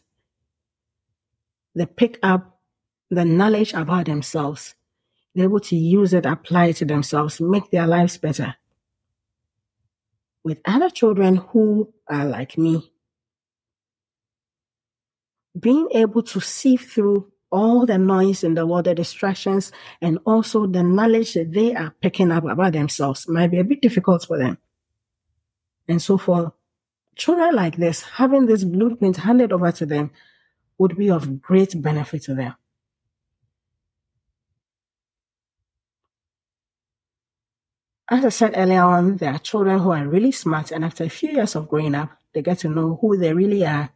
they 1.75 1.85
pick 1.85 2.19
up 2.23 2.59
the 3.09 3.23
knowledge 3.23 3.73
about 3.73 4.07
themselves. 4.07 4.75
They're 5.33 5.45
able 5.45 5.59
to 5.61 5.75
use 5.75 6.13
it, 6.13 6.25
apply 6.25 6.65
it 6.65 6.77
to 6.77 6.85
themselves, 6.85 7.39
make 7.39 7.69
their 7.69 7.87
lives 7.87 8.17
better. 8.17 8.55
With 10.43 10.59
other 10.65 10.89
children 10.89 11.37
who 11.37 11.93
are 12.09 12.25
like 12.25 12.57
me, 12.57 12.91
being 15.59 15.89
able 15.93 16.23
to 16.23 16.39
see 16.39 16.77
through 16.77 17.28
all 17.51 17.85
the 17.85 17.97
noise 17.97 18.43
in 18.43 18.53
the 18.53 18.65
world, 18.65 18.85
the 18.85 18.95
distractions, 18.95 19.71
and 20.01 20.19
also 20.25 20.67
the 20.67 20.83
knowledge 20.83 21.33
that 21.33 21.51
they 21.51 21.73
are 21.75 21.95
picking 22.01 22.31
up 22.31 22.45
about 22.45 22.73
themselves 22.73 23.27
might 23.27 23.51
be 23.51 23.59
a 23.59 23.63
bit 23.63 23.81
difficult 23.81 24.25
for 24.25 24.37
them. 24.37 24.57
And 25.87 26.01
so 26.01 26.17
for 26.17 26.53
children 27.15 27.55
like 27.55 27.77
this, 27.77 28.03
having 28.03 28.45
this 28.45 28.63
blueprint 28.63 29.17
handed 29.17 29.51
over 29.51 29.71
to 29.71 29.85
them 29.85 30.11
would 30.77 30.95
be 30.95 31.09
of 31.09 31.41
great 31.41 31.81
benefit 31.81 32.23
to 32.23 32.35
them. 32.35 32.55
As 38.11 38.25
I 38.25 38.29
said 38.29 38.53
earlier 38.55 38.81
on, 38.81 39.17
there 39.17 39.33
are 39.33 39.39
children 39.39 39.79
who 39.79 39.91
are 39.91 40.07
really 40.07 40.31
smart, 40.31 40.71
and 40.71 40.83
after 40.83 41.03
a 41.03 41.09
few 41.09 41.29
years 41.31 41.55
of 41.55 41.69
growing 41.69 41.93
up, 41.93 42.09
they 42.33 42.41
get 42.41 42.59
to 42.59 42.69
know 42.69 42.97
who 42.99 43.17
they 43.17 43.33
really 43.33 43.63
are, 43.65 43.91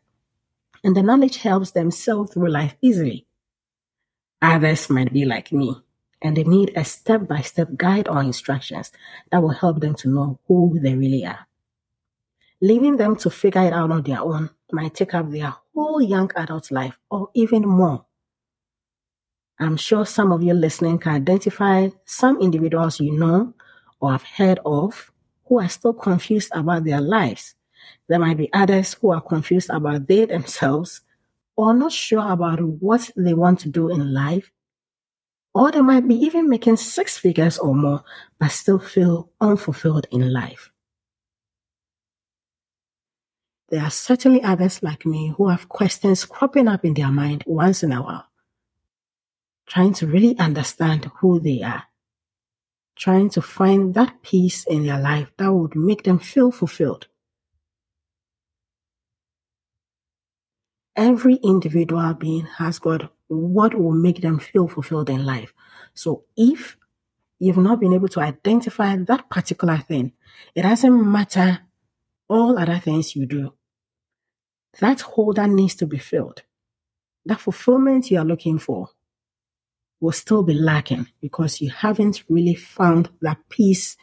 and 0.84 0.96
the 0.96 1.02
knowledge 1.02 1.38
helps 1.38 1.72
them 1.72 1.90
sail 1.90 2.26
through 2.26 2.50
life 2.50 2.76
easily. 2.82 3.26
Others 4.44 4.90
might 4.90 5.14
be 5.14 5.24
like 5.24 5.54
me, 5.54 5.74
and 6.22 6.36
they 6.36 6.44
need 6.44 6.74
a 6.76 6.84
step 6.84 7.30
by 7.30 7.40
step 7.40 7.70
guide 7.78 8.10
or 8.10 8.22
instructions 8.22 8.92
that 9.32 9.42
will 9.42 9.52
help 9.52 9.80
them 9.80 9.96
to 9.96 10.10
know 10.10 10.38
who 10.50 10.78
they 10.82 10.96
really 10.96 11.26
are. 11.26 11.48
Leaving 12.60 12.98
them 12.98 13.16
to 13.16 13.30
figure 13.30 13.62
it 13.62 13.72
out 13.72 13.90
on 13.90 14.04
their 14.04 14.20
own 14.20 14.50
might 14.74 14.96
take 14.96 15.14
up 15.14 15.32
their 15.32 15.56
whole 15.74 16.02
young 16.02 16.30
adult 16.36 16.72
life 16.72 17.00
or 17.10 17.30
even 17.34 17.62
more. 17.62 18.06
I'm 19.62 19.78
sure 19.78 20.06
some 20.06 20.34
of 20.34 20.44
you 20.44 20.54
listening 20.54 21.00
can 21.00 21.14
identify 21.14 21.88
some 22.04 22.42
individuals 22.42 23.00
you 23.00 23.18
know 23.18 23.54
or 24.02 24.12
have 24.12 24.24
heard 24.24 24.60
of 24.66 25.10
who 25.46 25.62
are 25.62 25.70
still 25.70 25.94
confused 25.94 26.52
about 26.54 26.84
their 26.84 27.00
lives. 27.00 27.56
There 28.10 28.20
might 28.20 28.38
be 28.38 28.52
others 28.52 28.96
who 28.96 29.14
are 29.14 29.22
confused 29.22 29.70
about 29.70 30.06
they 30.08 30.26
themselves 30.26 31.00
or 31.56 31.74
not 31.74 31.92
sure 31.92 32.32
about 32.32 32.60
what 32.62 33.10
they 33.16 33.34
want 33.34 33.60
to 33.62 33.70
do 33.70 33.90
in 33.90 34.14
life, 34.14 34.52
or 35.54 35.72
they 35.72 35.82
might 35.82 36.08
be 36.08 36.16
even 36.16 36.50
making 36.50 36.78
six 36.78 37.18
figures 37.18 37.58
or 37.58 37.76
more, 37.76 38.04
but 38.40 38.52
still 38.52 38.80
feel 38.80 39.30
unfulfilled 39.40 40.08
in 40.12 40.34
life. 40.34 40.72
There 43.70 43.82
are 43.82 43.92
certainly 43.92 44.44
others 44.44 44.84
like 44.84 45.06
me 45.06 45.34
who 45.36 45.50
have 45.50 45.70
questions 45.70 46.26
cropping 46.26 46.68
up 46.68 46.86
in 46.86 46.94
their 46.94 47.12
mind 47.12 47.44
once 47.48 47.84
in 47.84 47.92
a 47.92 48.02
while, 48.02 48.28
trying 49.68 49.94
to 49.94 50.08
really 50.08 50.38
understand 50.38 51.10
who 51.20 51.40
they 51.40 51.62
are, 51.62 51.84
trying 52.96 53.30
to 53.32 53.42
find 53.42 53.94
that 53.96 54.22
peace 54.22 54.66
in 54.66 54.86
their 54.86 55.00
life 55.00 55.32
that 55.38 55.52
would 55.52 55.76
make 55.76 56.04
them 56.04 56.20
feel 56.20 56.52
fulfilled. 56.52 57.08
Every 60.96 61.36
individual 61.36 62.14
being 62.14 62.46
has 62.58 62.80
got 62.80 63.12
what 63.28 63.74
will 63.74 63.92
make 63.92 64.22
them 64.22 64.40
feel 64.40 64.68
fulfilled 64.68 65.10
in 65.10 65.26
life. 65.26 65.54
So 65.94 66.26
if 66.36 66.78
you've 67.40 67.58
not 67.58 67.80
been 67.80 67.94
able 67.94 68.08
to 68.10 68.20
identify 68.20 68.96
that 68.96 69.30
particular 69.30 69.78
thing, 69.78 70.14
it 70.56 70.64
doesn't 70.64 71.12
matter 71.12 71.60
all 72.28 72.58
other 72.58 72.80
things 72.80 73.16
you 73.16 73.26
do. 73.26 73.54
That 74.80 75.02
hole 75.02 75.34
that 75.34 75.50
needs 75.50 75.76
to 75.76 75.86
be 75.86 76.00
filled, 76.00 76.44
that 77.26 77.40
fulfillment 77.40 78.10
you 78.10 78.20
are 78.20 78.26
looking 78.26 78.60
for 78.60 78.90
will 80.00 80.12
still 80.12 80.44
be 80.44 80.54
lacking 80.54 81.08
because 81.22 81.62
you 81.62 81.70
haven't 81.70 82.24
really 82.28 82.56
found 82.56 83.10
that 83.22 83.38
peace 83.50 83.98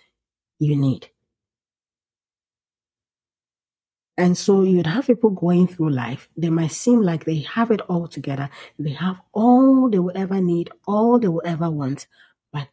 you 0.59 0.76
need. 0.76 1.09
And 4.20 4.37
so 4.37 4.64
you'd 4.64 4.87
have 4.87 5.06
people 5.06 5.30
going 5.30 5.66
through 5.66 5.88
life. 5.88 6.28
They 6.37 6.50
might 6.50 6.72
seem 6.72 7.00
like 7.00 7.24
they 7.24 7.38
have 7.54 7.70
it 7.70 7.80
all 7.88 8.06
together. 8.06 8.50
They 8.78 8.90
have 8.90 9.18
all 9.33 9.88
they 9.88 9.98
will 9.98 10.12
ever 10.14 10.42
need, 10.42 10.68
all 10.87 11.18
they 11.18 11.28
will 11.28 11.40
ever 11.42 11.70
want, 11.70 12.06
but 12.52 12.68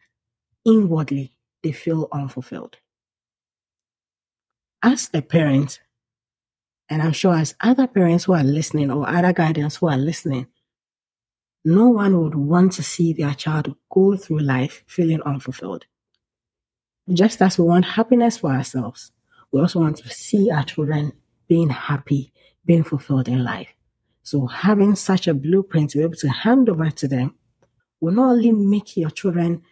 inwardly 0.65 1.31
they 1.63 1.71
feel 1.71 2.09
unfulfilled. 2.11 2.75
As 4.83 5.09
a 5.13 5.21
parent, 5.21 5.79
and 6.89 7.01
I'm 7.01 7.13
sure 7.13 7.35
as 7.35 7.55
other 7.61 7.87
parents 7.87 8.25
who 8.25 8.33
are 8.33 8.43
listening 8.43 8.91
or 8.91 9.07
other 9.07 9.31
guardians 9.31 9.77
who 9.77 9.87
are 9.87 9.97
listening, 9.97 10.47
no 11.63 11.87
one 11.87 12.21
would 12.21 12.35
want 12.35 12.73
to 12.73 12.83
see 12.83 13.13
their 13.13 13.33
child 13.33 13.73
go 13.89 14.17
through 14.17 14.39
life 14.39 14.83
feeling 14.85 15.21
unfulfilled. 15.21 15.85
Just 17.13 17.41
as 17.41 17.57
we 17.57 17.63
want 17.63 17.85
happiness 17.85 18.37
for 18.37 18.51
ourselves, 18.51 19.13
we 19.53 19.61
also 19.61 19.79
want 19.79 19.95
to 19.95 20.09
see 20.09 20.51
our 20.51 20.65
children 20.65 21.13
being 21.47 21.69
happy, 21.69 22.31
being 22.65 22.83
fulfilled 22.83 23.27
in 23.27 23.43
life. 23.43 23.73
So 24.23 24.47
having 24.47 24.95
such 24.95 25.27
a 25.27 25.33
blueprint 25.33 25.91
to 25.91 25.99
be 25.99 26.03
able 26.03 26.15
to 26.15 26.29
hand 26.29 26.69
over 26.69 26.89
to 26.89 27.07
them 27.07 27.35
will 28.01 28.13
not 28.13 28.31
only 28.31 28.51
make 28.51 28.97
your 28.97 29.09
children 29.09 29.63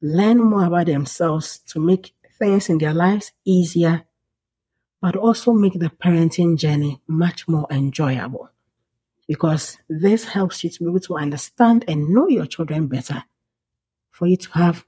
learn 0.00 0.38
more 0.38 0.64
about 0.64 0.86
themselves 0.86 1.58
to 1.68 1.78
make 1.78 2.14
things 2.38 2.70
in 2.70 2.78
their 2.78 2.94
lives 2.94 3.32
easier, 3.44 4.04
but 5.02 5.14
also 5.14 5.52
make 5.52 5.74
the 5.74 5.90
parenting 5.90 6.56
journey 6.56 7.00
much 7.06 7.46
more 7.46 7.66
enjoyable. 7.70 8.50
Because 9.28 9.78
this 9.88 10.24
helps 10.24 10.64
you 10.64 10.70
to 10.70 10.84
be 10.84 10.90
able 10.90 11.00
to 11.00 11.16
understand 11.16 11.84
and 11.86 12.08
know 12.08 12.28
your 12.28 12.46
children 12.46 12.86
better, 12.86 13.24
for 14.10 14.26
you 14.26 14.36
to 14.36 14.50
have 14.52 14.86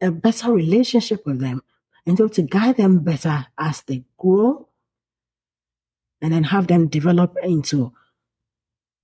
a 0.00 0.10
better 0.10 0.52
relationship 0.52 1.26
with 1.26 1.40
them, 1.40 1.62
and 2.06 2.16
to 2.16 2.42
guide 2.42 2.76
them 2.76 3.00
better 3.00 3.46
as 3.58 3.82
they 3.82 4.04
grow 4.16 4.68
and 6.24 6.32
then 6.32 6.42
have 6.42 6.68
them 6.68 6.88
develop 6.88 7.36
into 7.42 7.92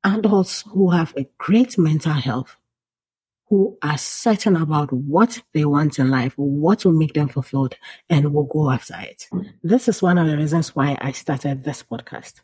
adults 0.05 0.65
who 0.71 0.89
have 0.89 1.13
a 1.19 1.29
great 1.37 1.77
mental 1.77 2.15
health, 2.15 2.57
who 3.51 3.77
are 3.83 3.99
certain 3.99 4.57
about 4.57 4.91
what 4.91 5.43
they 5.53 5.67
want 5.67 5.99
in 5.99 6.09
life, 6.09 6.33
what 6.37 6.83
will 6.83 6.95
make 6.95 7.13
them 7.13 7.29
fulfilled, 7.29 7.75
and 8.09 8.33
will 8.33 8.45
go 8.45 8.71
after 8.71 8.95
it. 9.01 9.29
This 9.63 9.87
is 9.87 10.01
one 10.01 10.17
of 10.17 10.29
the 10.29 10.37
reasons 10.39 10.75
why 10.75 10.97
I 10.99 11.13
started 11.13 11.63
this 11.63 11.83
podcast 11.83 12.41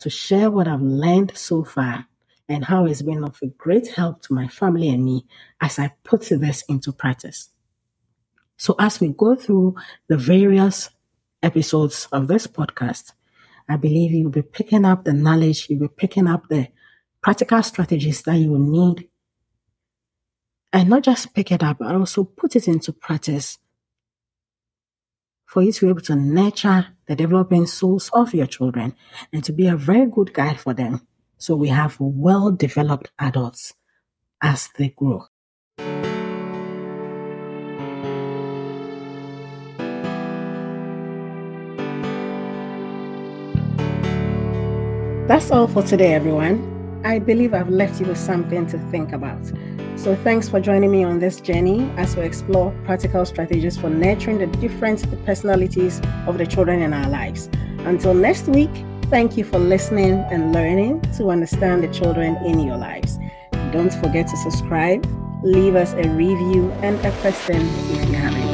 to 0.00 0.10
share 0.10 0.50
what 0.50 0.66
I've 0.66 0.82
learned 0.82 1.36
so 1.36 1.62
far 1.62 2.04
and 2.48 2.64
how 2.64 2.86
it's 2.86 3.02
been 3.02 3.22
of 3.22 3.38
a 3.40 3.46
great 3.46 3.86
help 3.86 4.22
to 4.22 4.34
my 4.34 4.48
family 4.48 4.88
and 4.88 5.04
me 5.04 5.26
as 5.60 5.78
I 5.78 5.92
put 6.02 6.22
this 6.22 6.64
into 6.68 6.90
practice. 6.90 7.50
So 8.56 8.74
as 8.80 8.98
we 8.98 9.10
go 9.10 9.36
through 9.36 9.76
the 10.08 10.16
various 10.16 10.90
episodes 11.40 12.08
of 12.10 12.26
this 12.26 12.48
podcast, 12.48 13.12
I 13.68 13.76
believe 13.76 14.12
you'll 14.12 14.30
be 14.30 14.42
picking 14.42 14.84
up 14.84 15.04
the 15.04 15.12
knowledge, 15.12 15.68
you'll 15.68 15.80
be 15.80 15.88
picking 15.88 16.26
up 16.26 16.48
the 16.48 16.68
practical 17.22 17.62
strategies 17.62 18.22
that 18.22 18.36
you 18.36 18.50
will 18.50 18.58
need. 18.58 19.08
And 20.72 20.88
not 20.88 21.02
just 21.02 21.34
pick 21.34 21.52
it 21.52 21.62
up, 21.62 21.78
but 21.78 21.94
also 21.94 22.24
put 22.24 22.56
it 22.56 22.68
into 22.68 22.92
practice 22.92 23.58
for 25.46 25.62
you 25.62 25.72
to 25.72 25.86
be 25.86 25.90
able 25.90 26.00
to 26.02 26.14
nurture 26.14 26.88
the 27.06 27.16
developing 27.16 27.66
souls 27.66 28.10
of 28.12 28.34
your 28.34 28.46
children 28.46 28.94
and 29.32 29.42
to 29.42 29.52
be 29.52 29.66
a 29.66 29.76
very 29.76 30.06
good 30.06 30.34
guide 30.34 30.60
for 30.60 30.74
them. 30.74 31.06
So 31.38 31.56
we 31.56 31.68
have 31.68 31.96
well 31.98 32.50
developed 32.50 33.10
adults 33.18 33.72
as 34.42 34.68
they 34.76 34.90
grow. 34.90 35.27
That's 45.28 45.50
all 45.50 45.68
for 45.68 45.82
today, 45.82 46.14
everyone. 46.14 47.02
I 47.04 47.18
believe 47.18 47.52
I've 47.52 47.68
left 47.68 48.00
you 48.00 48.06
with 48.06 48.16
something 48.16 48.66
to 48.68 48.78
think 48.90 49.12
about. 49.12 49.44
So, 49.94 50.16
thanks 50.16 50.48
for 50.48 50.58
joining 50.58 50.90
me 50.90 51.04
on 51.04 51.18
this 51.18 51.38
journey 51.38 51.92
as 51.98 52.16
we 52.16 52.22
explore 52.22 52.74
practical 52.86 53.26
strategies 53.26 53.76
for 53.76 53.90
nurturing 53.90 54.38
the 54.38 54.46
different 54.46 55.04
personalities 55.26 56.00
of 56.26 56.38
the 56.38 56.46
children 56.46 56.80
in 56.80 56.94
our 56.94 57.10
lives. 57.10 57.50
Until 57.80 58.14
next 58.14 58.48
week, 58.48 58.70
thank 59.10 59.36
you 59.36 59.44
for 59.44 59.58
listening 59.58 60.14
and 60.30 60.54
learning 60.54 61.02
to 61.18 61.28
understand 61.28 61.84
the 61.84 61.88
children 61.88 62.34
in 62.46 62.60
your 62.60 62.78
lives. 62.78 63.18
Don't 63.70 63.92
forget 63.92 64.28
to 64.28 64.36
subscribe, 64.38 65.06
leave 65.42 65.74
us 65.74 65.92
a 65.92 66.08
review 66.08 66.72
and 66.80 66.98
a 67.04 67.12
question 67.20 67.60
if 67.60 68.08
you 68.08 68.14
have 68.14 68.34
any. 68.34 68.47